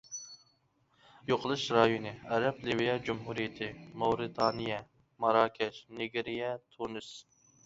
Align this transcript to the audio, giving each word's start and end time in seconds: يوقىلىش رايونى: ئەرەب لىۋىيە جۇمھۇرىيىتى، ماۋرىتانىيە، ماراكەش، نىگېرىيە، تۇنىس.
يوقىلىش 1.31 1.65
رايونى: 1.75 2.13
ئەرەب 2.31 2.63
لىۋىيە 2.69 2.95
جۇمھۇرىيىتى، 3.09 3.69
ماۋرىتانىيە، 4.05 4.81
ماراكەش، 5.27 5.85
نىگېرىيە، 6.01 6.51
تۇنىس. 6.75 7.13